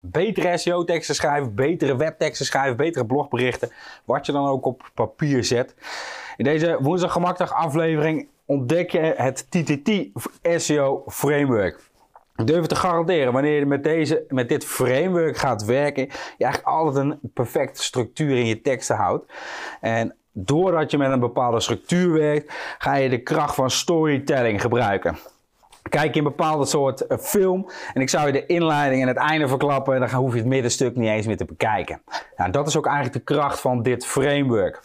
[0.00, 3.70] betere SEO-teksten schrijven, betere webteksten schrijven, betere blogberichten.
[4.04, 5.74] Wat je dan ook op papier zet.
[6.36, 9.90] In deze woensdag gemakdag aflevering ontdek je het TTT
[10.42, 11.86] SEO Framework.
[12.36, 16.02] Ik durf te garanderen, wanneer je met, deze, met dit framework gaat werken,
[16.36, 19.32] je eigenlijk altijd een perfecte structuur in je teksten houdt.
[19.80, 25.18] En doordat je met een bepaalde structuur werkt, ga je de kracht van storytelling gebruiken.
[25.88, 29.48] Kijk een bepaalde soort eh, film en ik zou je de inleiding en het einde
[29.48, 32.02] verklappen, dan hoef je het middenstuk niet eens meer te bekijken.
[32.36, 34.82] Nou, dat is ook eigenlijk de kracht van dit framework.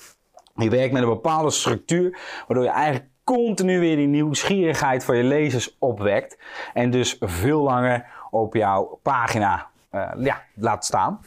[0.56, 5.24] Je werkt met een bepaalde structuur, waardoor je eigenlijk continu weer die nieuwsgierigheid van je
[5.24, 6.38] lezers opwekt.
[6.74, 11.20] En dus veel langer op jouw pagina uh, ja, laat staan.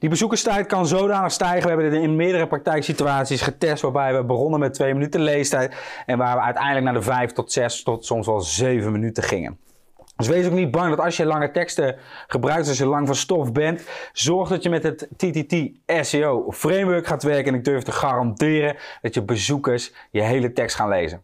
[0.00, 1.62] Die bezoekerstijd kan zodanig stijgen.
[1.62, 5.74] We hebben dit in meerdere praktijksituaties getest, waarbij we begonnen met 2 minuten leestijd.
[6.06, 9.58] En waar we uiteindelijk naar de 5 tot 6 tot soms wel 7 minuten gingen.
[10.16, 13.16] Dus wees ook niet bang dat als je lange teksten gebruikt, als je lang van
[13.16, 13.82] stof bent,
[14.12, 15.54] zorg dat je met het TTT
[15.86, 17.52] SEO framework gaat werken.
[17.52, 21.22] En ik durf te garanderen dat je bezoekers je hele tekst gaan lezen.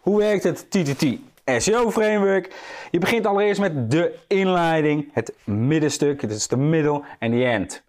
[0.00, 2.54] Hoe werkt het TTT SEO framework?
[2.90, 7.82] Je begint allereerst met de inleiding, het middenstuk, dit is de middel en de end.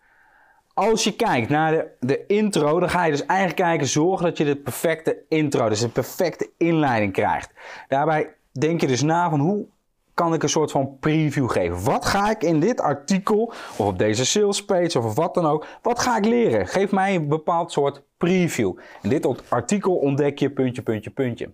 [0.73, 4.43] Als je kijkt naar de, intro, dan ga je dus eigenlijk kijken, zorg dat je
[4.43, 7.51] de perfecte intro, dus de perfecte inleiding krijgt.
[7.87, 9.65] Daarbij denk je dus na van hoe
[10.13, 11.83] kan ik een soort van preview geven.
[11.83, 15.67] Wat ga ik in dit artikel, of op deze sales page, of wat dan ook,
[15.81, 16.67] wat ga ik leren?
[16.67, 18.73] Geef mij een bepaald soort preview.
[19.01, 21.51] In dit artikel ontdek je puntje, puntje, puntje.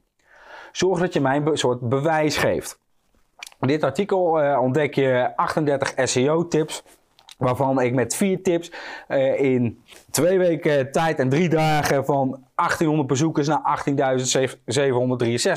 [0.72, 2.80] Zorg dat je mij een soort bewijs geeft.
[3.60, 6.84] In dit artikel uh, ontdek je 38 SEO tips
[7.42, 8.72] Waarvan ik met vier tips
[9.08, 13.84] uh, in twee weken tijd en drie dagen van 1800 bezoekers naar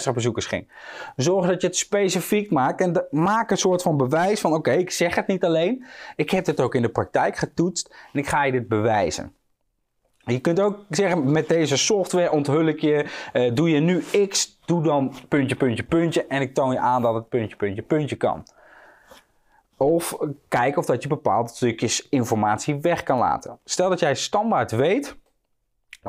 [0.08, 0.68] 18.763 bezoekers ging.
[1.16, 4.90] Zorg dat je het specifiek maakt en maak een soort van bewijs van oké, ik
[4.90, 5.84] zeg het niet alleen.
[6.16, 9.34] Ik heb het ook in de praktijk getoetst en ik ga je dit bewijzen.
[10.24, 14.53] Je kunt ook zeggen, met deze software onthul ik je, uh, doe je nu X,
[14.64, 18.16] doe dan puntje, puntje, puntje en ik toon je aan dat het puntje, puntje, puntje
[18.16, 18.44] kan.
[19.76, 20.16] Of
[20.48, 23.58] kijken of dat je bepaalde stukjes informatie weg kan laten.
[23.64, 25.16] Stel dat jij standaard weet,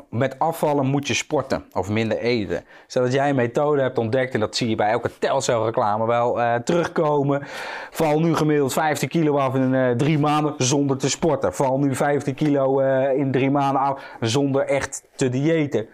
[0.10, 2.66] met afvallen moet je sporten of minder eten.
[2.88, 6.06] Stel dat jij een methode hebt ontdekt en dat zie je bij elke Telcel reclame
[6.06, 7.42] wel uh, terugkomen.
[7.92, 11.54] Val nu gemiddeld 15 kilo af in uh, drie maanden zonder te sporten.
[11.54, 15.88] Val nu 15 kilo uh, in drie maanden af zonder echt te diëten.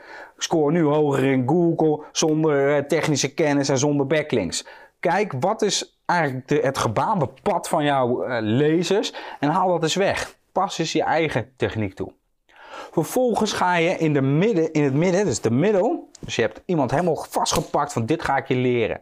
[0.44, 4.66] Score nu hoger in Google zonder technische kennis en zonder backlinks.
[5.00, 9.84] Kijk, wat is eigenlijk de, het gebaande pad van jouw uh, lezers en haal dat
[9.84, 10.36] eens weg.
[10.52, 12.14] Pas eens je eigen techniek toe.
[12.92, 16.62] Vervolgens ga je in, de midden, in het midden, dus de middel, dus je hebt
[16.66, 19.02] iemand helemaal vastgepakt van dit ga ik je leren.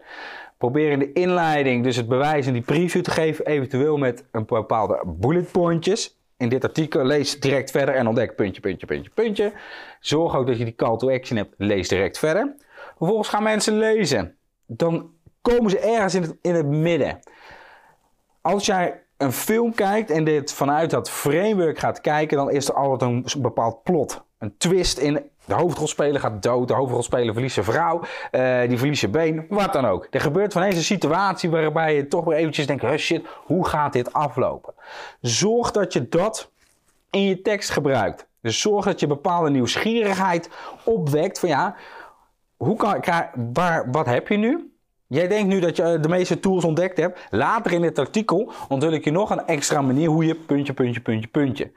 [0.58, 4.46] Probeer in de inleiding dus het bewijs en die preview te geven, eventueel met een
[4.46, 6.19] bepaalde bullet pointjes.
[6.40, 9.54] In dit artikel lees direct verder en ontdek puntje, puntje, puntje, puntje.
[10.00, 12.56] Zorg ook dat je die call to action hebt, lees direct verder.
[12.98, 14.38] Vervolgens gaan mensen lezen.
[14.66, 17.20] Dan komen ze ergens in het, in het midden.
[18.42, 22.74] Als jij een film kijkt en dit vanuit dat framework gaat kijken, dan is er
[22.74, 24.24] altijd een bepaald plot.
[24.38, 29.00] Een twist in de hoofdrolspeler gaat dood, de hoofdrolspeler verliest zijn vrouw, uh, die verliest
[29.00, 30.08] zijn been, wat dan ook.
[30.10, 33.68] Er gebeurt van eens een situatie waarbij je toch weer eventjes denkt, oh shit, hoe
[33.68, 34.74] gaat dit aflopen?
[35.22, 36.52] Zorg dat je dat
[37.10, 38.28] in je tekst gebruikt.
[38.42, 40.50] Dus zorg dat je bepaalde nieuwsgierigheid
[40.84, 41.76] opwekt van ja,
[42.58, 43.04] hoe kan
[43.54, 44.74] waar, wat heb je nu?
[45.10, 47.28] Jij denkt nu dat je eh, de meeste tools ontdekt hebt.
[47.30, 51.02] Later in dit artikel onthul ik je nog een extra manier hoe je puntje, puntje,
[51.02, 51.72] puntje, puntje.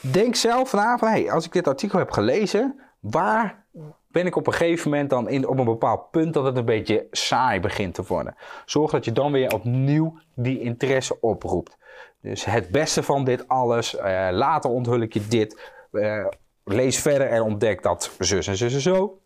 [0.00, 3.64] Denk zelf na van, hey, als ik dit artikel heb gelezen, waar
[4.08, 6.64] ben ik op een gegeven moment dan in, op een bepaald punt dat het een
[6.64, 8.36] beetje saai begint te worden.
[8.64, 11.78] Zorg dat je dan weer opnieuw die interesse oproept.
[12.20, 16.26] Dus het beste van dit alles, uh, later onthul ik je dit, uh,
[16.64, 19.21] lees verder en ontdek dat zus en zus en zo.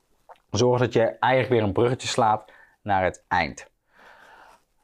[0.57, 2.53] Zorg dat je eigenlijk weer een bruggetje slaat
[2.83, 3.67] naar het eind.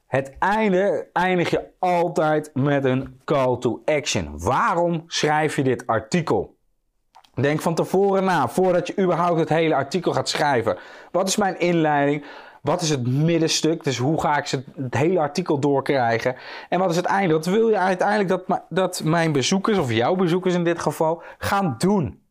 [0.07, 4.39] Het einde eindig je altijd met een call to action.
[4.39, 6.57] Waarom schrijf je dit artikel?
[7.35, 10.79] Denk van tevoren na, voordat je überhaupt het hele artikel gaat schrijven.
[11.11, 12.25] Wat is mijn inleiding?
[12.63, 13.85] Wat is het middenstuk?
[13.85, 16.37] Dus hoe ga ik het hele artikel doorkrijgen?
[16.69, 17.35] En wat is het einde?
[17.35, 21.75] Wat wil je uiteindelijk dat, dat mijn bezoekers, of jouw bezoekers in dit geval, gaan
[21.79, 22.23] doen?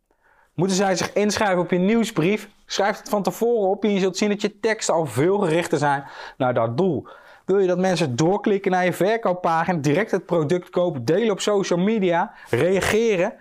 [0.53, 2.49] Moeten zij zich inschrijven op je nieuwsbrief?
[2.71, 5.77] Schrijf het van tevoren op en je zult zien dat je teksten al veel gerichter
[5.77, 6.03] zijn
[6.37, 7.07] naar dat doel.
[7.45, 11.79] Wil je dat mensen doorklikken naar je verkooppagina, direct het product kopen, delen op social
[11.79, 13.33] media, reageren?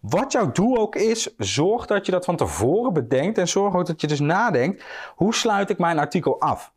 [0.00, 3.86] Wat jouw doel ook is, zorg dat je dat van tevoren bedenkt en zorg ook
[3.86, 6.72] dat je dus nadenkt: hoe sluit ik mijn artikel af?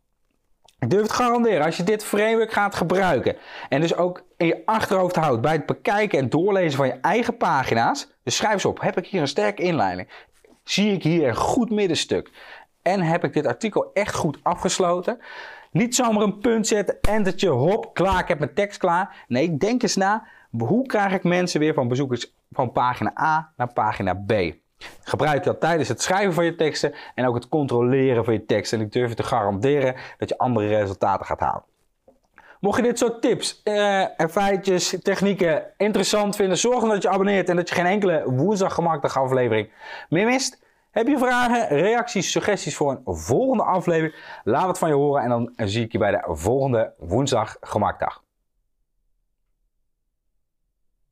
[0.78, 3.36] Ik durf het garanderen, als je dit framework gaat gebruiken
[3.68, 7.36] en dus ook in je achterhoofd houdt bij het bekijken en doorlezen van je eigen
[7.36, 10.08] pagina's, dus schrijf eens op, heb ik hier een sterke inleiding?
[10.72, 12.30] Zie ik hier een goed middenstuk?
[12.82, 15.18] En heb ik dit artikel echt goed afgesloten?
[15.70, 19.24] Niet zomaar een punt zetten, entertje, hop, klaar, ik heb mijn tekst klaar.
[19.28, 23.72] Nee, denk eens na, hoe krijg ik mensen weer van bezoekers van pagina A naar
[23.72, 24.32] pagina B?
[25.02, 28.78] Gebruik dat tijdens het schrijven van je teksten en ook het controleren van je teksten.
[28.78, 31.64] En ik durf je te garanderen dat je andere resultaten gaat halen.
[32.62, 37.48] Mocht je dit soort tips uh, feitjes, technieken interessant vinden, zorg dan dat je abonneert
[37.48, 38.78] en dat je geen enkele woensdag
[39.16, 39.70] aflevering
[40.08, 40.62] meer mist.
[40.90, 44.14] Heb je vragen, reacties, suggesties voor een volgende aflevering?
[44.44, 48.21] Laat het van je horen en dan zie ik je bij de volgende woensdag gemaakdag.